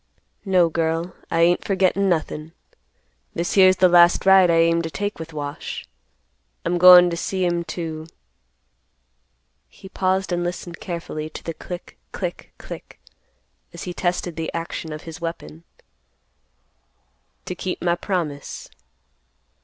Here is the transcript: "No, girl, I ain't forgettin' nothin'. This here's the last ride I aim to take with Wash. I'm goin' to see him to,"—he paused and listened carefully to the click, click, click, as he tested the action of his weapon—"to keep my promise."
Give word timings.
"No, 0.45 0.67
girl, 0.67 1.15
I 1.29 1.41
ain't 1.41 1.63
forgettin' 1.63 2.09
nothin'. 2.09 2.53
This 3.35 3.53
here's 3.53 3.75
the 3.77 3.87
last 3.87 4.25
ride 4.25 4.49
I 4.49 4.55
aim 4.55 4.81
to 4.81 4.89
take 4.89 5.19
with 5.19 5.31
Wash. 5.31 5.85
I'm 6.65 6.79
goin' 6.79 7.11
to 7.11 7.15
see 7.15 7.45
him 7.45 7.63
to,"—he 7.65 8.09
paused 9.89 10.31
and 10.31 10.43
listened 10.43 10.79
carefully 10.79 11.29
to 11.29 11.43
the 11.43 11.53
click, 11.53 11.99
click, 12.11 12.51
click, 12.57 12.99
as 13.73 13.83
he 13.83 13.93
tested 13.93 14.37
the 14.37 14.51
action 14.55 14.91
of 14.91 15.03
his 15.03 15.21
weapon—"to 15.21 15.63
keep 17.53 17.79
my 17.79 17.93
promise." 17.93 18.71